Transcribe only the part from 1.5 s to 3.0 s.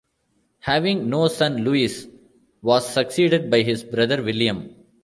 Louis was